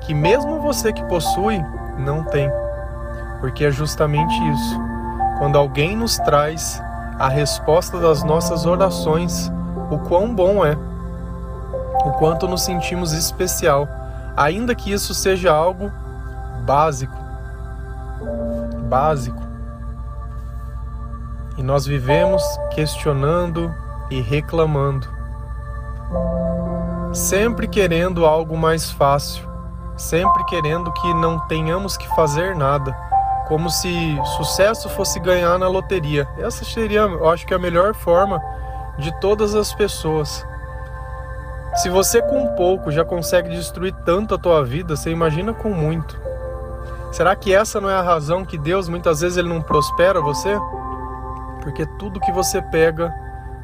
que, 0.01 0.13
mesmo 0.13 0.61
você 0.61 0.93
que 0.93 1.03
possui, 1.05 1.59
não 1.97 2.23
tem. 2.23 2.49
Porque 3.39 3.65
é 3.65 3.71
justamente 3.71 4.33
isso. 4.49 4.79
Quando 5.39 5.57
alguém 5.57 5.97
nos 5.97 6.17
traz 6.17 6.81
a 7.19 7.27
resposta 7.27 7.99
das 7.99 8.23
nossas 8.23 8.65
orações, 8.65 9.51
o 9.89 9.97
quão 9.97 10.33
bom 10.33 10.63
é, 10.63 10.77
o 12.05 12.11
quanto 12.19 12.47
nos 12.47 12.61
sentimos 12.61 13.11
especial, 13.11 13.87
ainda 14.35 14.75
que 14.75 14.91
isso 14.91 15.15
seja 15.15 15.51
algo 15.51 15.91
básico. 16.63 17.17
Básico. 18.87 19.46
E 21.57 21.63
nós 21.63 21.85
vivemos 21.85 22.43
questionando 22.71 23.73
e 24.11 24.21
reclamando, 24.21 25.07
sempre 27.13 27.67
querendo 27.67 28.25
algo 28.25 28.55
mais 28.55 28.91
fácil, 28.91 29.47
sempre 29.97 30.45
querendo 30.45 30.91
que 30.93 31.13
não 31.15 31.39
tenhamos 31.47 31.97
que 31.97 32.07
fazer 32.15 32.55
nada 32.55 32.95
como 33.47 33.69
se 33.69 34.19
sucesso 34.35 34.89
fosse 34.89 35.19
ganhar 35.19 35.57
na 35.57 35.67
loteria. 35.67 36.27
Essa 36.37 36.65
seria, 36.65 36.99
eu 36.99 37.29
acho 37.29 37.47
que 37.47 37.53
a 37.53 37.59
melhor 37.59 37.93
forma 37.93 38.41
de 38.99 39.11
todas 39.19 39.55
as 39.55 39.73
pessoas. 39.73 40.45
Se 41.75 41.89
você 41.89 42.21
com 42.21 42.55
pouco 42.55 42.91
já 42.91 43.05
consegue 43.05 43.49
destruir 43.49 43.93
tanto 44.05 44.35
a 44.35 44.37
tua 44.37 44.63
vida, 44.63 44.95
você 44.95 45.11
imagina 45.11 45.53
com 45.53 45.69
muito. 45.69 46.19
Será 47.11 47.35
que 47.35 47.53
essa 47.53 47.79
não 47.79 47.89
é 47.89 47.95
a 47.95 48.01
razão 48.01 48.43
que 48.43 48.57
Deus 48.57 48.89
muitas 48.89 49.21
vezes 49.21 49.37
ele 49.37 49.49
não 49.49 49.61
prospera 49.61 50.19
você? 50.19 50.59
Porque 51.67 51.85
tudo 51.85 52.21
que 52.21 52.31
você 52.31 52.61
pega, 52.61 53.13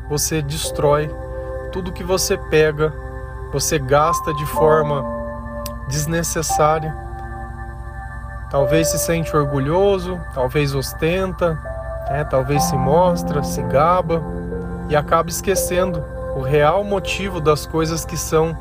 você 0.09 0.41
destrói. 0.41 1.09
Tudo 1.71 1.93
que 1.93 2.03
você 2.03 2.35
pega, 2.35 2.93
você 3.49 3.79
gasta 3.79 4.33
de 4.33 4.45
forma 4.45 5.05
desnecessária. 5.87 6.93
Talvez 8.51 8.89
se 8.89 8.99
sente 8.99 9.33
orgulhoso, 9.33 10.19
talvez 10.33 10.75
ostenta, 10.75 11.53
né? 12.09 12.25
talvez 12.25 12.63
se 12.63 12.75
mostra, 12.75 13.41
se 13.41 13.61
gaba 13.63 14.21
e 14.89 14.97
acaba 14.97 15.29
esquecendo 15.29 16.03
o 16.35 16.41
real 16.41 16.83
motivo 16.83 17.39
das 17.39 17.65
coisas 17.65 18.03
que 18.03 18.17
são 18.17 18.53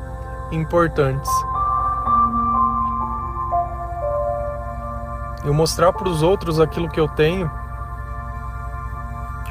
importantes. 0.53 1.29
Eu 5.43 5.53
mostrar 5.53 5.91
para 5.91 6.07
os 6.07 6.23
outros 6.23 6.61
aquilo 6.61 6.89
que 6.89 6.99
eu 7.01 7.09
tenho, 7.09 7.51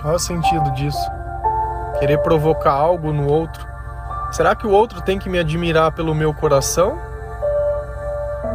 qual 0.02 0.14
é 0.14 0.16
o 0.16 0.18
sentido 0.18 0.68
disso? 0.72 1.10
Querer 2.00 2.18
provocar 2.18 2.72
algo 2.72 3.12
no 3.12 3.28
outro? 3.28 3.64
Será 4.32 4.56
que 4.56 4.66
o 4.66 4.70
outro 4.70 5.00
tem 5.00 5.16
que 5.16 5.30
me 5.30 5.38
admirar 5.38 5.92
pelo 5.92 6.12
meu 6.12 6.34
coração? 6.34 6.98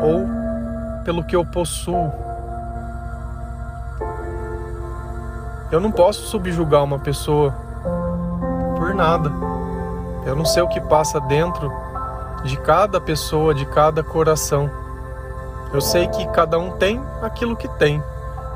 Ou 0.02 0.28
pelo 1.06 1.24
que 1.24 1.36
eu 1.36 1.46
possuo. 1.46 2.12
Eu 5.72 5.80
não 5.80 5.92
posso 5.92 6.24
subjugar 6.24 6.84
uma 6.84 7.00
pessoa 7.00 7.52
por 8.76 8.94
nada. 8.94 9.32
Eu 10.26 10.36
não 10.36 10.44
sei 10.44 10.62
o 10.62 10.68
que 10.68 10.82
passa 10.82 11.20
dentro 11.22 11.72
de 12.44 12.58
cada 12.58 13.00
pessoa, 13.00 13.54
de 13.54 13.66
cada 13.68 14.04
coração. 14.04 14.70
Eu 15.74 15.80
sei 15.80 16.08
que 16.08 16.28
cada 16.28 16.60
um 16.60 16.72
tem 16.72 17.02
aquilo 17.22 17.56
que 17.56 17.70
tem. 17.78 18.04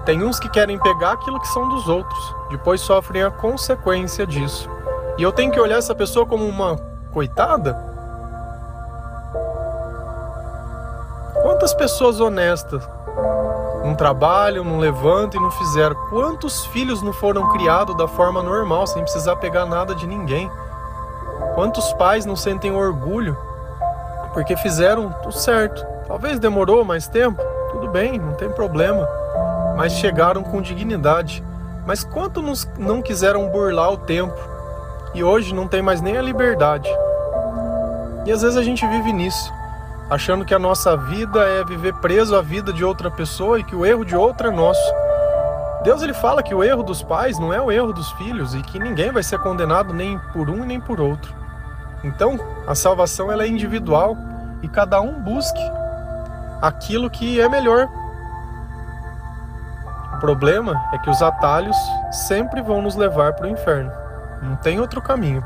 Tem 0.05 0.23
uns 0.23 0.39
que 0.39 0.49
querem 0.49 0.79
pegar 0.79 1.11
aquilo 1.11 1.39
que 1.39 1.47
são 1.49 1.69
dos 1.69 1.87
outros, 1.87 2.35
depois 2.49 2.81
sofrem 2.81 3.23
a 3.23 3.29
consequência 3.29 4.25
disso. 4.25 4.69
E 5.17 5.23
eu 5.23 5.31
tenho 5.31 5.51
que 5.51 5.59
olhar 5.59 5.77
essa 5.77 5.93
pessoa 5.93 6.25
como 6.25 6.45
uma 6.47 6.75
coitada? 7.11 7.77
Quantas 11.43 11.73
pessoas 11.73 12.19
honestas 12.19 12.87
não 13.83 13.93
trabalham, 13.93 14.63
não 14.63 14.79
levantam 14.79 15.39
e 15.39 15.43
não 15.43 15.51
fizeram? 15.51 15.95
Quantos 16.09 16.65
filhos 16.67 17.03
não 17.03 17.13
foram 17.13 17.49
criados 17.49 17.95
da 17.95 18.07
forma 18.07 18.41
normal, 18.41 18.87
sem 18.87 19.03
precisar 19.03 19.35
pegar 19.35 19.65
nada 19.65 19.93
de 19.93 20.07
ninguém? 20.07 20.49
Quantos 21.53 21.93
pais 21.93 22.25
não 22.25 22.35
sentem 22.35 22.71
orgulho 22.71 23.37
porque 24.33 24.55
fizeram 24.57 25.13
o 25.25 25.31
certo? 25.31 25.85
Talvez 26.07 26.39
demorou 26.39 26.83
mais 26.83 27.07
tempo, 27.07 27.41
tudo 27.71 27.87
bem, 27.89 28.17
não 28.17 28.33
tem 28.33 28.49
problema, 28.49 29.07
mas 29.75 29.93
chegaram 29.93 30.43
com 30.43 30.61
dignidade. 30.61 31.43
Mas 31.85 32.03
quantos 32.03 32.69
não 32.77 33.01
quiseram 33.01 33.49
burlar 33.49 33.91
o 33.91 33.97
tempo 33.97 34.37
e 35.13 35.23
hoje 35.23 35.53
não 35.53 35.67
tem 35.67 35.81
mais 35.81 36.01
nem 36.01 36.17
a 36.17 36.21
liberdade? 36.21 36.89
E 38.25 38.31
às 38.31 38.41
vezes 38.41 38.57
a 38.57 38.63
gente 38.63 38.85
vive 38.87 39.11
nisso 39.11 39.51
achando 40.11 40.43
que 40.43 40.53
a 40.53 40.59
nossa 40.59 40.97
vida 40.97 41.39
é 41.47 41.63
viver 41.63 41.93
preso 41.93 42.35
à 42.35 42.41
vida 42.41 42.73
de 42.73 42.83
outra 42.83 43.09
pessoa 43.09 43.57
e 43.57 43.63
que 43.63 43.73
o 43.73 43.85
erro 43.85 44.03
de 44.03 44.13
outra 44.13 44.49
é 44.49 44.51
nosso. 44.51 44.93
Deus 45.85 46.01
ele 46.01 46.13
fala 46.13 46.43
que 46.43 46.53
o 46.53 46.61
erro 46.61 46.83
dos 46.83 47.01
pais 47.01 47.39
não 47.39 47.53
é 47.53 47.61
o 47.61 47.71
erro 47.71 47.93
dos 47.93 48.11
filhos 48.11 48.53
e 48.53 48.61
que 48.61 48.77
ninguém 48.77 49.09
vai 49.09 49.23
ser 49.23 49.39
condenado 49.39 49.93
nem 49.93 50.19
por 50.33 50.49
um 50.49 50.65
nem 50.65 50.81
por 50.81 50.99
outro. 50.99 51.33
Então, 52.03 52.37
a 52.67 52.75
salvação 52.75 53.31
ela 53.31 53.43
é 53.43 53.47
individual 53.47 54.17
e 54.61 54.67
cada 54.67 54.99
um 54.99 55.13
busque 55.13 55.61
aquilo 56.61 57.09
que 57.09 57.39
é 57.39 57.47
melhor. 57.47 57.87
O 60.21 60.27
problema 60.31 60.79
é 60.93 60.99
que 60.99 61.09
os 61.09 61.19
atalhos 61.19 61.75
sempre 62.11 62.61
vão 62.61 62.79
nos 62.79 62.95
levar 62.95 63.33
para 63.33 63.47
o 63.47 63.49
inferno. 63.49 63.91
Não 64.39 64.55
tem 64.55 64.79
outro 64.79 65.01
caminho. 65.01 65.43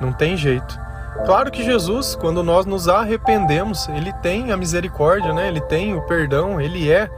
Não 0.00 0.14
tem 0.14 0.34
jeito. 0.34 0.80
Claro 1.26 1.50
que 1.50 1.62
Jesus, 1.62 2.14
quando 2.14 2.42
nós 2.42 2.64
nos 2.64 2.88
arrependemos, 2.88 3.86
ele 3.90 4.10
tem 4.14 4.50
a 4.50 4.56
misericórdia, 4.56 5.34
né? 5.34 5.48
Ele 5.48 5.60
tem 5.60 5.94
o 5.94 6.00
perdão, 6.06 6.58
ele 6.58 6.90
é 6.90 7.10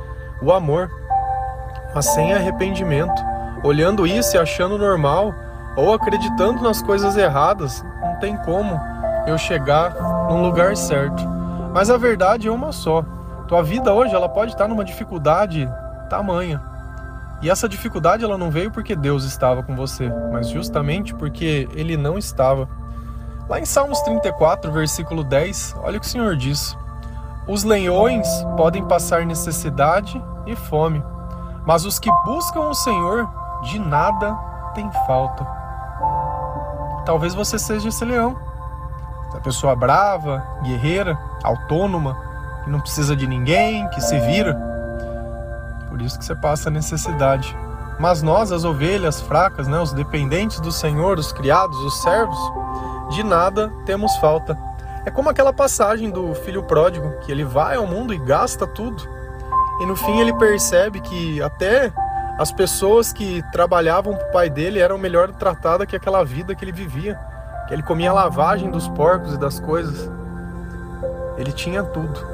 o 0.43 0.53
amor. 0.53 0.91
Mas 1.95 2.07
sem 2.07 2.35
arrependimento, 2.35 3.23
olhando 3.63 4.05
isso 4.05 4.37
e 4.37 4.41
achando 4.41 4.77
normal 4.77 5.33
ou 5.77 5.95
acreditando 5.95 6.61
nas 6.61 6.83
coisas 6.83 7.17
erradas, 7.17 7.85
não 8.03 8.17
tem 8.17 8.37
como 8.39 8.81
eu 9.29 9.39
chegar 9.39 9.95
no 10.29 10.43
lugar 10.43 10.77
certo. 10.77 11.23
Mas 11.73 11.89
a 11.89 11.97
verdade 11.97 12.49
é 12.49 12.51
uma 12.51 12.73
só. 12.73 13.05
Tua 13.47 13.63
vida 13.63 13.95
hoje 13.95 14.13
ela 14.13 14.29
pode 14.29 14.51
estar 14.51 14.67
numa 14.67 14.85
dificuldade 14.85 15.71
tamanha. 16.09 16.70
E 17.43 17.49
essa 17.49 17.69
dificuldade 17.69 18.23
ela 18.23 18.37
não 18.37 18.51
veio 18.51 18.71
porque 18.71 18.95
Deus 18.95 19.25
estava 19.25 19.63
com 19.63 19.75
você, 19.75 20.13
mas 20.31 20.49
justamente 20.49 21.15
porque 21.15 21.69
ele 21.75 21.97
não 21.97 22.19
estava. 22.19 22.69
Lá 23.49 23.59
em 23.59 23.65
Salmos 23.65 24.01
34, 24.03 24.71
versículo 24.71 25.25
10, 25.25 25.77
olha 25.83 25.97
o 25.97 26.01
que 26.01 26.07
o 26.07 26.11
Senhor 26.11 26.37
diz: 26.37 26.77
Os 27.49 27.65
leões 27.65 28.29
podem 28.57 28.85
passar 28.85 29.25
necessidade 29.25 30.23
e 30.47 30.55
fome, 30.55 31.03
mas 31.67 31.87
os 31.87 31.99
que 31.99 32.11
buscam 32.25 32.61
o 32.61 32.75
Senhor 32.75 33.29
de 33.63 33.79
nada 33.79 34.35
têm 34.75 34.91
falta. 35.07 35.47
Talvez 37.07 37.35
você 37.35 37.59
seja 37.59 37.89
esse 37.89 38.05
leão. 38.05 38.37
Essa 39.29 39.41
pessoa 39.41 39.75
brava, 39.75 40.45
guerreira, 40.63 41.19
autônoma, 41.43 42.17
que 42.65 42.71
não 42.71 42.81
precisa 42.81 43.17
de 43.17 43.27
ninguém, 43.27 43.89
que 43.89 44.01
se 44.01 44.19
vira. 44.21 44.70
Por 46.01 46.07
isso 46.07 46.19
que 46.19 46.25
você 46.25 46.35
passa 46.35 46.71
necessidade. 46.71 47.55
Mas 47.99 48.23
nós, 48.23 48.51
as 48.51 48.65
ovelhas 48.65 49.21
fracas, 49.21 49.69
né, 49.69 49.79
os 49.79 49.93
dependentes 49.93 50.59
do 50.59 50.73
Senhor, 50.73 51.19
os 51.19 51.31
criados, 51.31 51.77
os 51.77 52.01
servos, 52.01 52.39
de 53.11 53.23
nada 53.23 53.71
temos 53.85 54.17
falta. 54.17 54.57
É 55.05 55.11
como 55.11 55.29
aquela 55.29 55.53
passagem 55.53 56.09
do 56.09 56.35
filho 56.35 56.63
pródigo, 56.63 57.19
que 57.21 57.31
ele 57.31 57.45
vai 57.45 57.77
ao 57.77 57.87
mundo 57.87 58.15
e 58.15 58.19
gasta 58.19 58.67
tudo. 58.67 59.07
E 59.83 59.85
no 59.85 59.95
fim 59.95 60.21
ele 60.21 60.33
percebe 60.33 61.03
que 61.03 61.43
até 61.43 61.93
as 62.39 62.51
pessoas 62.51 63.13
que 63.13 63.43
trabalhavam 63.53 64.15
para 64.17 64.27
o 64.27 64.33
pai 64.33 64.49
dele 64.49 64.79
eram 64.79 64.97
melhor 64.97 65.31
tratadas 65.33 65.87
que 65.87 65.97
aquela 65.97 66.25
vida 66.25 66.55
que 66.55 66.65
ele 66.65 66.73
vivia. 66.73 67.15
Que 67.69 67.75
ele 67.75 67.83
comia 67.83 68.09
a 68.09 68.15
lavagem 68.15 68.71
dos 68.71 68.89
porcos 68.89 69.35
e 69.35 69.39
das 69.39 69.61
coisas. 69.61 70.11
Ele 71.37 71.53
tinha 71.53 71.83
tudo, 71.83 72.27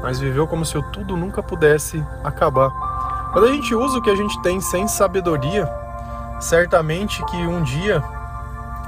mas 0.00 0.18
viveu 0.18 0.46
como 0.46 0.64
se 0.64 0.78
o 0.78 0.82
tudo 0.90 1.18
nunca 1.18 1.42
pudesse 1.42 2.02
acabar. 2.24 2.89
Quando 3.32 3.46
a 3.46 3.52
gente 3.52 3.74
usa 3.74 3.98
o 3.98 4.02
que 4.02 4.10
a 4.10 4.16
gente 4.16 4.40
tem 4.42 4.60
sem 4.60 4.88
sabedoria, 4.88 5.68
certamente 6.40 7.24
que 7.26 7.36
um 7.36 7.62
dia 7.62 8.02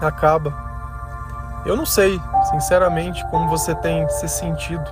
acaba. 0.00 0.52
Eu 1.64 1.76
não 1.76 1.86
sei, 1.86 2.20
sinceramente, 2.50 3.24
como 3.30 3.48
você 3.48 3.72
tem 3.74 4.08
se 4.08 4.28
sentido. 4.28 4.84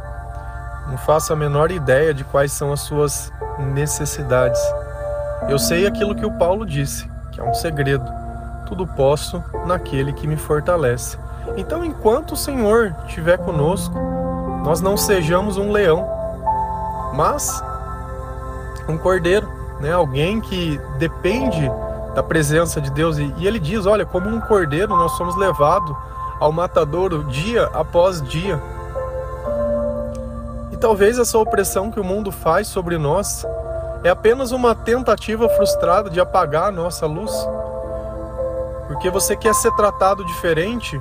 Não 0.86 0.96
faço 0.98 1.32
a 1.32 1.36
menor 1.36 1.72
ideia 1.72 2.14
de 2.14 2.22
quais 2.22 2.52
são 2.52 2.72
as 2.72 2.80
suas 2.80 3.32
necessidades. 3.58 4.60
Eu 5.48 5.58
sei 5.58 5.86
aquilo 5.86 6.14
que 6.14 6.24
o 6.24 6.38
Paulo 6.38 6.64
disse, 6.64 7.10
que 7.32 7.40
é 7.40 7.44
um 7.44 7.54
segredo. 7.54 8.04
Tudo 8.66 8.86
posso 8.86 9.42
naquele 9.66 10.12
que 10.12 10.28
me 10.28 10.36
fortalece. 10.36 11.18
Então, 11.56 11.84
enquanto 11.84 12.32
o 12.32 12.36
Senhor 12.36 12.94
estiver 13.06 13.38
conosco, 13.38 13.98
nós 14.64 14.80
não 14.80 14.96
sejamos 14.96 15.56
um 15.56 15.72
leão, 15.72 16.08
mas 17.14 17.62
um 18.90 18.98
cordeiro, 18.98 19.48
né? 19.80 19.92
Alguém 19.92 20.40
que 20.40 20.78
depende 20.98 21.70
da 22.14 22.22
presença 22.22 22.80
de 22.80 22.90
Deus 22.90 23.18
e, 23.18 23.32
e 23.38 23.46
ele 23.46 23.58
diz, 23.58 23.86
olha, 23.86 24.04
como 24.04 24.28
um 24.28 24.40
cordeiro 24.40 24.96
nós 24.96 25.12
somos 25.12 25.36
levados 25.36 25.96
ao 26.38 26.50
matadouro 26.50 27.24
dia 27.24 27.66
após 27.72 28.20
dia. 28.22 28.60
E 30.72 30.76
talvez 30.76 31.18
essa 31.18 31.38
opressão 31.38 31.90
que 31.90 32.00
o 32.00 32.04
mundo 32.04 32.32
faz 32.32 32.66
sobre 32.66 32.98
nós 32.98 33.46
é 34.02 34.08
apenas 34.08 34.50
uma 34.50 34.74
tentativa 34.74 35.48
frustrada 35.50 36.08
de 36.08 36.20
apagar 36.20 36.68
a 36.68 36.72
nossa 36.72 37.06
luz. 37.06 37.32
Porque 38.88 39.10
você 39.10 39.36
quer 39.36 39.54
ser 39.54 39.72
tratado 39.76 40.24
diferente, 40.24 41.00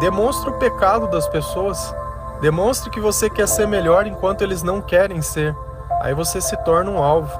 demonstra 0.00 0.50
o 0.50 0.58
pecado 0.58 1.06
das 1.08 1.28
pessoas. 1.28 1.94
Demonstre 2.40 2.90
que 2.90 3.00
você 3.00 3.28
quer 3.28 3.46
ser 3.46 3.68
melhor 3.68 4.06
enquanto 4.06 4.42
eles 4.42 4.62
não 4.62 4.80
querem 4.80 5.20
ser. 5.20 5.54
Aí 6.00 6.14
você 6.14 6.40
se 6.40 6.56
torna 6.58 6.90
um 6.90 7.02
alvo. 7.02 7.30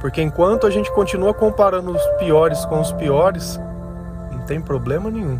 Porque 0.00 0.20
enquanto 0.20 0.66
a 0.66 0.70
gente 0.70 0.90
continua 0.92 1.32
comparando 1.32 1.90
os 1.90 2.06
piores 2.18 2.64
com 2.66 2.80
os 2.80 2.92
piores, 2.92 3.58
tem 4.46 4.60
problema 4.60 5.10
nenhum. 5.10 5.38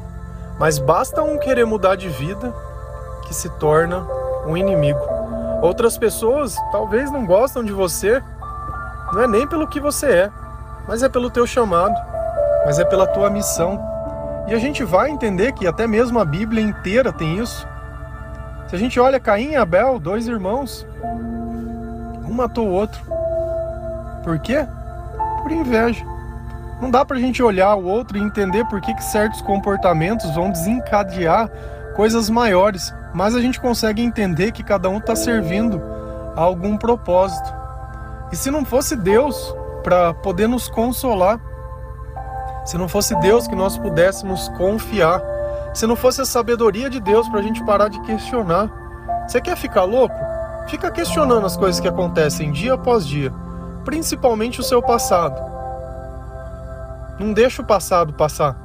Mas 0.59 0.79
basta 0.79 1.23
um 1.23 1.39
querer 1.39 1.65
mudar 1.65 1.97
de 1.97 2.09
vida 2.09 2.53
que 3.27 3.35
se 3.35 3.49
torna 3.59 4.05
um 4.47 4.57
inimigo. 4.57 5.01
Outras 5.63 5.97
pessoas 5.97 6.57
talvez 6.71 7.11
não 7.11 7.25
gostam 7.25 7.65
de 7.65 7.73
você, 7.73 8.23
não 9.13 9.23
é 9.23 9.27
nem 9.27 9.47
pelo 9.47 9.67
que 9.67 9.81
você 9.81 10.07
é, 10.07 10.31
mas 10.87 11.03
é 11.03 11.09
pelo 11.09 11.31
teu 11.31 11.47
chamado, 11.47 11.95
mas 12.65 12.79
é 12.79 12.85
pela 12.85 13.07
tua 13.07 13.31
missão. 13.31 13.81
E 14.47 14.55
a 14.55 14.59
gente 14.59 14.85
vai 14.85 15.11
entender 15.11 15.53
que 15.53 15.67
até 15.67 15.87
mesmo 15.87 16.21
a 16.21 16.25
Bíblia 16.25 16.63
inteira 16.63 17.13
tem 17.13 17.39
isso. 17.39 17.67
Se 18.69 18.77
a 18.77 18.79
gente 18.79 18.99
olha 18.99 19.21
Caim 19.21 19.53
e 19.53 19.57
Abel, 19.57 19.99
dois 19.99 20.29
irmãos, 20.29 20.87
matou 22.37 22.69
o 22.69 22.73
outro. 22.73 23.01
Por 24.23 24.39
quê? 24.39 24.67
Por 25.43 25.51
inveja. 25.51 26.05
Não 26.81 26.91
dá 26.91 27.05
pra 27.05 27.19
gente 27.19 27.43
olhar 27.43 27.75
o 27.75 27.85
outro 27.85 28.19
e 28.19 28.21
entender 28.21 28.65
por 28.67 28.81
que, 28.81 28.95
que 28.95 29.03
certos 29.03 29.41
comportamentos 29.41 30.35
vão 30.35 30.51
desencadear 30.51 31.51
coisas 31.95 32.29
maiores, 32.29 32.95
mas 33.15 33.35
a 33.35 33.41
gente 33.41 33.59
consegue 33.59 34.03
entender 34.03 34.53
que 34.53 34.63
cada 34.63 34.91
um 34.91 34.99
está 34.99 35.17
servindo 35.17 35.83
a 36.37 36.43
algum 36.43 36.77
propósito. 36.77 37.53
E 38.31 38.37
se 38.37 38.51
não 38.51 38.65
fosse 38.65 38.95
Deus 38.95 39.55
para 39.83 40.13
poder 40.13 40.47
nos 40.47 40.69
consolar, 40.69 41.41
se 42.67 42.77
não 42.77 42.89
fosse 42.89 43.15
Deus 43.21 43.47
que 43.47 43.55
nós 43.55 43.79
pudéssemos 43.79 44.49
confiar, 44.51 45.23
se 45.73 45.87
não 45.87 45.97
fosse 45.97 46.21
a 46.21 46.27
sabedoria 46.27 46.91
de 46.91 47.01
Deus 47.01 47.29
para 47.29 47.41
a 47.41 47.43
gente 47.43 47.65
parar 47.65 47.89
de 47.89 48.01
questionar, 48.03 48.69
você 49.27 49.41
quer 49.41 49.57
ficar 49.57 49.85
louco? 49.85 50.15
Fica 50.69 50.91
questionando 50.91 51.47
as 51.47 51.57
coisas 51.57 51.81
que 51.81 51.87
acontecem 51.87 52.51
dia 52.51 52.75
após 52.75 53.07
dia, 53.07 53.33
principalmente 53.85 54.61
o 54.61 54.65
seu 54.65 54.83
passado. 54.83 55.41
Não 57.19 57.33
deixa 57.33 57.63
o 57.63 57.65
passado 57.65 58.13
passar. 58.13 58.57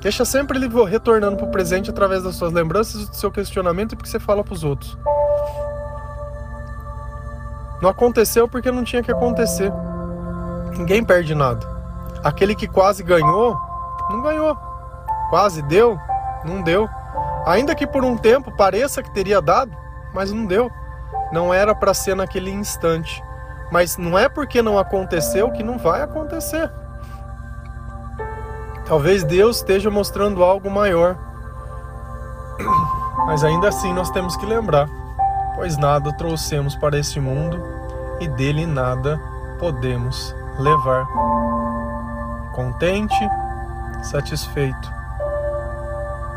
Deixa 0.00 0.24
sempre 0.24 0.58
ele 0.58 0.68
retornando 0.84 1.36
para 1.36 1.46
o 1.46 1.50
presente 1.50 1.88
através 1.88 2.22
das 2.22 2.34
suas 2.34 2.52
lembranças, 2.52 3.08
do 3.08 3.16
seu 3.16 3.30
questionamento 3.30 3.92
e 3.92 3.96
porque 3.96 4.10
você 4.10 4.18
fala 4.20 4.42
para 4.42 4.52
os 4.52 4.64
outros. 4.64 4.98
Não 7.80 7.88
aconteceu 7.88 8.48
porque 8.48 8.70
não 8.70 8.84
tinha 8.84 9.02
que 9.02 9.10
acontecer. 9.10 9.72
Ninguém 10.76 11.04
perde 11.04 11.34
nada. 11.34 11.66
Aquele 12.22 12.54
que 12.54 12.66
quase 12.66 13.02
ganhou, 13.02 13.56
não 14.10 14.22
ganhou. 14.22 14.56
Quase 15.30 15.62
deu, 15.62 15.98
não 16.44 16.62
deu. 16.62 16.88
Ainda 17.46 17.74
que 17.74 17.86
por 17.86 18.04
um 18.04 18.16
tempo 18.16 18.54
pareça 18.56 19.02
que 19.02 19.12
teria 19.12 19.40
dado, 19.40 19.83
mas 20.14 20.30
não 20.32 20.46
deu. 20.46 20.70
Não 21.32 21.52
era 21.52 21.74
para 21.74 21.92
ser 21.92 22.14
naquele 22.14 22.50
instante. 22.50 23.22
Mas 23.70 23.96
não 23.96 24.16
é 24.16 24.28
porque 24.28 24.62
não 24.62 24.78
aconteceu 24.78 25.50
que 25.50 25.62
não 25.62 25.76
vai 25.76 26.02
acontecer. 26.02 26.70
Talvez 28.86 29.24
Deus 29.24 29.56
esteja 29.56 29.90
mostrando 29.90 30.44
algo 30.44 30.70
maior. 30.70 31.16
Mas 33.26 33.42
ainda 33.42 33.68
assim 33.68 33.92
nós 33.94 34.10
temos 34.10 34.36
que 34.36 34.44
lembrar, 34.44 34.86
pois 35.54 35.78
nada 35.78 36.12
trouxemos 36.12 36.76
para 36.76 36.98
este 36.98 37.18
mundo 37.18 37.58
e 38.20 38.28
dele 38.28 38.66
nada 38.66 39.18
podemos 39.58 40.36
levar. 40.58 41.06
Contente, 42.52 43.28
satisfeito, 44.02 44.92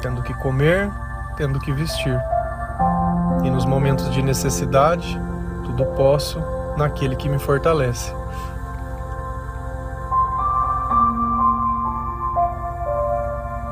tendo 0.01 0.23
que 0.23 0.33
comer, 0.35 0.89
tendo 1.35 1.59
que 1.59 1.73
vestir. 1.73 2.17
E 3.43 3.49
nos 3.49 3.65
momentos 3.65 4.11
de 4.11 4.21
necessidade, 4.21 5.19
tudo 5.63 5.85
posso 5.95 6.39
naquele 6.77 7.15
que 7.15 7.29
me 7.29 7.39
fortalece. 7.39 8.13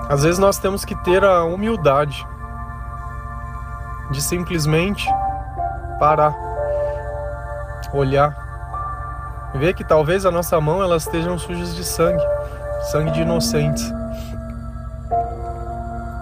Às 0.10 0.24
vezes 0.24 0.40
nós 0.40 0.58
temos 0.60 0.86
que 0.86 0.96
ter 1.04 1.24
a 1.24 1.44
humildade 1.44 2.26
de 4.12 4.22
simplesmente 4.22 5.10
parar, 6.00 6.36
olhar, 7.94 9.52
ver 9.56 9.74
que 9.74 9.84
talvez 9.84 10.26
a 10.26 10.32
nossa 10.32 10.60
mão 10.62 10.84
elas 10.84 11.04
estejam 11.04 11.38
sujas 11.40 11.76
de 11.76 11.84
sangue, 11.84 12.24
sangue 12.92 13.12
de 13.12 13.22
inocentes, 13.22 13.92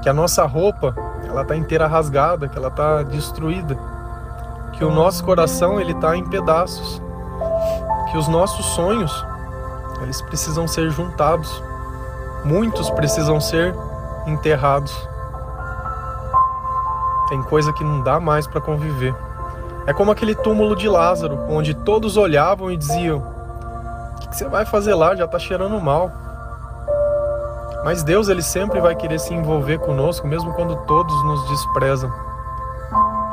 que 0.01 0.09
a 0.09 0.13
nossa 0.13 0.45
roupa 0.45 0.95
ela 1.33 1.41
está 1.41 1.55
inteira 1.55 1.87
rasgada, 1.87 2.47
que 2.47 2.57
ela 2.57 2.69
está 2.69 3.03
destruída, 3.03 3.77
que 4.71 4.85
o 4.85 4.89
nosso 4.89 5.23
coração 5.23 5.79
ele 5.79 5.91
está 5.91 6.15
em 6.15 6.23
pedaços, 6.23 7.01
que 8.09 8.17
os 8.17 8.27
nossos 8.29 8.65
sonhos 8.67 9.11
eles 10.01 10.21
precisam 10.21 10.67
ser 10.67 10.89
juntados 10.89 11.61
Muitos 12.43 12.89
precisam 12.89 13.39
ser 13.39 13.73
enterrados. 14.27 14.93
Tem 17.29 17.41
coisa 17.43 17.71
que 17.71 17.83
não 17.83 18.01
dá 18.01 18.19
mais 18.19 18.45
para 18.45 18.59
conviver. 18.59 19.15
É 19.87 19.93
como 19.93 20.11
aquele 20.11 20.35
túmulo 20.35 20.75
de 20.75 20.89
Lázaro, 20.89 21.39
onde 21.49 21.73
todos 21.73 22.17
olhavam 22.17 22.69
e 22.69 22.75
diziam: 22.75 23.19
O 23.19 24.19
que 24.19 24.35
você 24.35 24.45
vai 24.49 24.65
fazer 24.65 24.93
lá? 24.93 25.15
Já 25.15 25.23
está 25.23 25.39
cheirando 25.39 25.79
mal. 25.79 26.11
Mas 27.83 28.03
Deus 28.03 28.29
ele 28.29 28.41
sempre 28.41 28.79
vai 28.79 28.95
querer 28.95 29.19
se 29.19 29.33
envolver 29.33 29.79
conosco, 29.79 30.27
mesmo 30.27 30.53
quando 30.53 30.75
todos 30.85 31.23
nos 31.25 31.49
desprezam. 31.49 32.11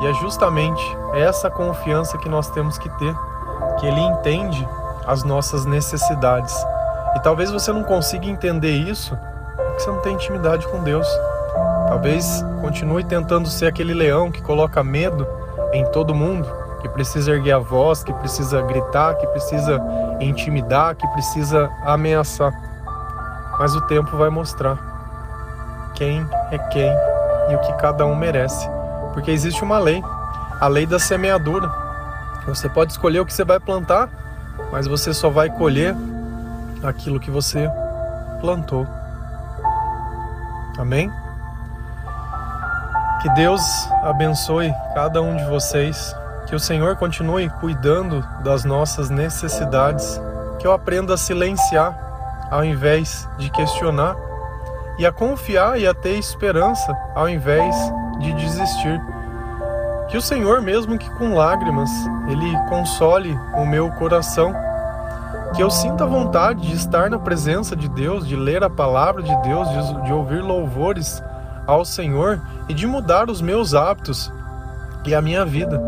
E 0.01 0.07
é 0.07 0.13
justamente 0.15 0.81
essa 1.13 1.49
confiança 1.49 2.17
que 2.17 2.27
nós 2.27 2.49
temos 2.49 2.77
que 2.77 2.89
ter, 2.89 3.15
que 3.79 3.85
Ele 3.85 4.01
entende 4.01 4.67
as 5.05 5.23
nossas 5.23 5.65
necessidades. 5.65 6.55
E 7.15 7.19
talvez 7.19 7.51
você 7.51 7.71
não 7.71 7.83
consiga 7.83 8.25
entender 8.25 8.71
isso 8.71 9.15
porque 9.55 9.79
você 9.79 9.91
não 9.91 10.01
tem 10.01 10.13
intimidade 10.15 10.67
com 10.67 10.83
Deus. 10.83 11.07
Talvez 11.87 12.43
continue 12.61 13.03
tentando 13.03 13.47
ser 13.47 13.67
aquele 13.67 13.93
leão 13.93 14.31
que 14.31 14.41
coloca 14.41 14.83
medo 14.83 15.27
em 15.71 15.85
todo 15.91 16.15
mundo, 16.15 16.47
que 16.81 16.89
precisa 16.89 17.31
erguer 17.31 17.53
a 17.53 17.59
voz, 17.59 18.03
que 18.03 18.13
precisa 18.13 18.61
gritar, 18.61 19.15
que 19.15 19.27
precisa 19.27 19.79
intimidar, 20.19 20.95
que 20.95 21.07
precisa 21.09 21.69
ameaçar. 21.83 22.70
Mas 23.61 23.75
o 23.75 23.81
tempo 23.81 24.17
vai 24.17 24.31
mostrar 24.31 24.75
quem 25.93 26.27
é 26.49 26.57
quem 26.57 26.91
e 27.47 27.55
o 27.55 27.59
que 27.59 27.71
cada 27.73 28.07
um 28.07 28.15
merece. 28.15 28.67
Porque 29.13 29.29
existe 29.29 29.63
uma 29.63 29.77
lei, 29.77 30.03
a 30.59 30.67
lei 30.67 30.87
da 30.87 30.97
semeadura. 30.97 31.71
Você 32.47 32.67
pode 32.67 32.91
escolher 32.91 33.19
o 33.19 33.25
que 33.25 33.31
você 33.31 33.43
vai 33.43 33.59
plantar, 33.59 34.09
mas 34.71 34.87
você 34.87 35.13
só 35.13 35.29
vai 35.29 35.47
colher 35.47 35.95
aquilo 36.81 37.19
que 37.19 37.29
você 37.29 37.69
plantou. 38.39 38.87
Amém? 40.79 41.11
Que 43.21 43.29
Deus 43.35 43.61
abençoe 44.03 44.73
cada 44.95 45.21
um 45.21 45.37
de 45.37 45.45
vocês, 45.45 46.15
que 46.47 46.55
o 46.55 46.59
Senhor 46.59 46.95
continue 46.95 47.47
cuidando 47.59 48.27
das 48.43 48.65
nossas 48.65 49.11
necessidades, 49.11 50.19
que 50.57 50.65
eu 50.65 50.71
aprenda 50.71 51.13
a 51.13 51.17
silenciar 51.17 52.10
ao 52.51 52.63
invés 52.65 53.27
de 53.37 53.49
questionar 53.49 54.15
e 54.99 55.05
a 55.05 55.11
confiar 55.11 55.79
e 55.79 55.87
a 55.87 55.93
ter 55.93 56.19
esperança 56.19 56.95
ao 57.15 57.27
invés 57.29 57.75
de 58.19 58.33
desistir. 58.33 59.01
Que 60.09 60.17
o 60.17 60.21
Senhor, 60.21 60.61
mesmo 60.61 60.97
que 60.97 61.09
com 61.11 61.33
lágrimas, 61.33 61.89
ele 62.27 62.57
console 62.67 63.33
o 63.55 63.65
meu 63.65 63.89
coração 63.91 64.53
que 65.55 65.63
eu 65.63 65.69
sinta 65.69 66.05
vontade 66.05 66.61
de 66.67 66.75
estar 66.75 67.09
na 67.09 67.19
presença 67.19 67.75
de 67.75 67.89
Deus, 67.89 68.27
de 68.27 68.35
ler 68.35 68.63
a 68.63 68.69
palavra 68.69 69.21
de 69.21 69.35
Deus, 69.41 69.67
de, 69.69 70.03
de 70.03 70.13
ouvir 70.13 70.41
louvores 70.41 71.21
ao 71.67 71.83
Senhor 71.83 72.41
e 72.69 72.73
de 72.73 72.87
mudar 72.87 73.29
os 73.29 73.41
meus 73.41 73.73
hábitos 73.73 74.31
e 75.05 75.13
a 75.13 75.21
minha 75.21 75.45
vida. 75.45 75.81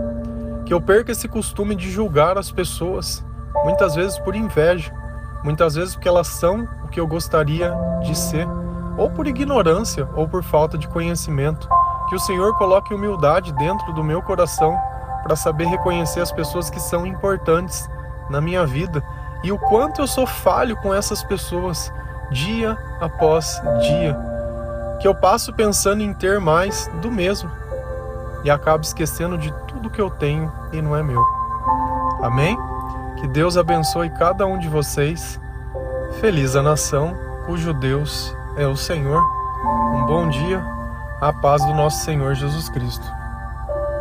Que 0.65 0.73
eu 0.73 0.81
perca 0.81 1.11
esse 1.11 1.27
costume 1.27 1.75
de 1.75 1.89
julgar 1.89 2.37
as 2.37 2.51
pessoas, 2.51 3.23
muitas 3.63 3.95
vezes 3.95 4.17
por 4.19 4.35
inveja, 4.35 4.91
muitas 5.43 5.75
vezes 5.75 5.95
porque 5.95 6.07
elas 6.07 6.27
são 6.27 6.67
o 6.83 6.87
que 6.87 6.99
eu 6.99 7.07
gostaria 7.07 7.73
de 8.01 8.15
ser, 8.17 8.47
ou 8.97 9.09
por 9.09 9.27
ignorância 9.27 10.07
ou 10.15 10.27
por 10.27 10.43
falta 10.43 10.77
de 10.77 10.87
conhecimento. 10.87 11.67
Que 12.09 12.15
o 12.15 12.19
Senhor 12.19 12.57
coloque 12.57 12.93
humildade 12.93 13.51
dentro 13.53 13.91
do 13.93 14.03
meu 14.03 14.21
coração 14.21 14.77
para 15.23 15.35
saber 15.35 15.65
reconhecer 15.65 16.19
as 16.19 16.31
pessoas 16.31 16.69
que 16.69 16.79
são 16.79 17.05
importantes 17.05 17.89
na 18.29 18.41
minha 18.41 18.65
vida 18.65 19.03
e 19.43 19.51
o 19.51 19.57
quanto 19.57 20.01
eu 20.01 20.07
sou 20.07 20.25
falho 20.25 20.75
com 20.77 20.93
essas 20.93 21.23
pessoas 21.23 21.91
dia 22.31 22.77
após 22.99 23.61
dia, 23.81 24.17
que 24.99 25.07
eu 25.07 25.13
passo 25.13 25.53
pensando 25.53 26.01
em 26.01 26.13
ter 26.13 26.39
mais 26.39 26.89
do 27.01 27.11
mesmo 27.11 27.49
e 28.43 28.49
acabo 28.51 28.83
esquecendo 28.83 29.37
de 29.37 29.53
tudo 29.67 29.89
que 29.89 30.01
eu 30.01 30.09
tenho 30.09 30.51
e 30.71 30.81
não 30.81 30.95
é 30.95 31.03
meu. 31.03 31.23
Amém? 32.21 32.57
Que 33.23 33.29
Deus 33.29 33.55
abençoe 33.55 34.09
cada 34.09 34.45
um 34.45 34.59
de 34.59 34.67
vocês. 34.67 35.39
Feliz 36.19 36.57
a 36.57 36.61
nação 36.61 37.15
cujo 37.45 37.73
Deus 37.73 38.35
é 38.57 38.67
o 38.67 38.75
Senhor. 38.75 39.23
Um 39.95 40.05
bom 40.05 40.27
dia, 40.27 40.61
a 41.21 41.31
paz 41.31 41.63
do 41.63 41.73
nosso 41.73 42.03
Senhor 42.03 42.35
Jesus 42.35 42.67
Cristo. 42.67 43.22